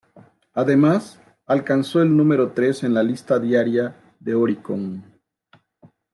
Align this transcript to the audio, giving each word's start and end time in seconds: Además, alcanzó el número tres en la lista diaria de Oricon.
Además, 0.55 1.19
alcanzó 1.45 2.01
el 2.01 2.17
número 2.17 2.53
tres 2.53 2.81
en 2.81 2.95
la 2.95 3.03
lista 3.03 3.37
diaria 3.37 3.95
de 4.19 4.33
Oricon. 4.33 5.03